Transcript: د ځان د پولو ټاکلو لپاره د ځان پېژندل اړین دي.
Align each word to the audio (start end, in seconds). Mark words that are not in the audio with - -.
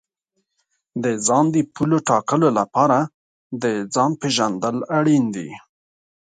د 1.03 1.05
ځان 1.25 1.45
د 1.55 1.57
پولو 1.73 1.97
ټاکلو 2.09 2.47
لپاره 2.59 2.97
د 3.63 3.65
ځان 3.93 4.11
پېژندل 4.21 4.77
اړین 4.97 5.25
دي. 5.35 5.49